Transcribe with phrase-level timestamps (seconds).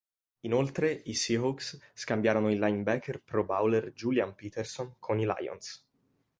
[0.45, 5.85] Inoltre, i Seahawks scambiarono il linebacker Pro Bowler Julian Peterson con i Lions.